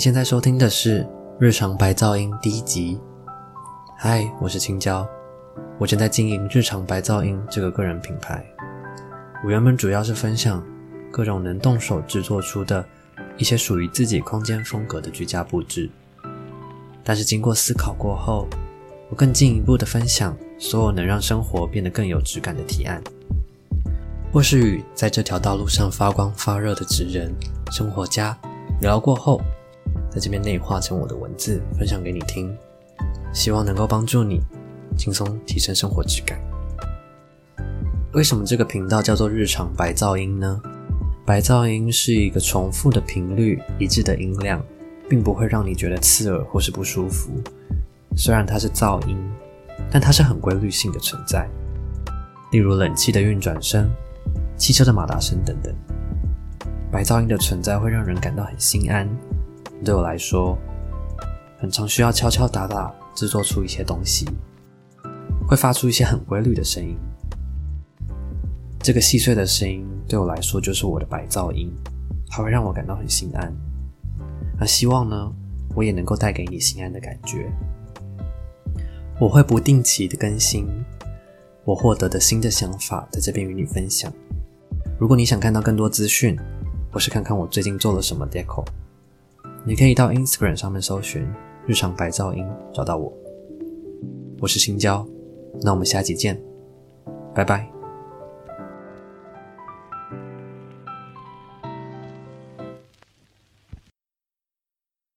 [0.00, 1.02] 现在收听的是
[1.38, 2.98] 《日常白噪音》第一集。
[3.98, 5.06] 嗨，我是青椒，
[5.78, 8.42] 我正在经营“日常白噪音”这个个人品牌。
[9.44, 10.66] 我原本主要是分享
[11.12, 12.82] 各种能动手制作出的
[13.36, 15.90] 一些属于自己空间风格的居家布置，
[17.04, 18.48] 但是经过思考过后，
[19.10, 23.02] 我更进一步的分享所有能让生活变得更有质感的提案，
[24.32, 27.30] 或是与在这条道路上发光发热的职人、
[27.70, 28.34] 生活家
[28.80, 29.38] 聊过后。
[30.10, 32.52] 在这边内化成我的文字，分享给你听，
[33.32, 34.40] 希望能够帮助你
[34.96, 36.38] 轻松提升生活质感。
[38.12, 40.60] 为什么这个频道叫做日常白噪音呢？
[41.24, 44.60] 白噪音是一个重复的频率、一致的音量，
[45.08, 47.30] 并不会让你觉得刺耳或是不舒服。
[48.16, 49.16] 虽然它是噪音，
[49.92, 51.48] 但它是很规律性的存在。
[52.50, 53.88] 例如冷气的运转声、
[54.56, 55.72] 汽车的马达声等等。
[56.90, 59.08] 白噪音的存在会让人感到很心安。
[59.84, 60.58] 对我来说，
[61.58, 64.26] 很常需要敲敲打打制作出一些东西，
[65.48, 66.96] 会发出一些很规律的声音。
[68.82, 71.72] 这个细碎的声音对我来说就是我的白噪音，
[72.28, 73.52] 它会让我感到很心安。
[74.58, 75.32] 那希望呢，
[75.74, 77.50] 我也能够带给你心安的感觉。
[79.18, 80.66] 我会不定期的更新
[81.64, 84.12] 我获得的新的想法，在这边与你分享。
[84.98, 86.38] 如果你想看到更多资讯，
[86.92, 88.64] 或是看看我最近做了什么 deco。
[89.64, 91.26] 你可以到 Instagram 上面搜寻
[91.66, 93.12] “日常白噪音”找到我，
[94.40, 95.06] 我是新娇，
[95.62, 96.40] 那我们下期见，
[97.34, 97.79] 拜拜。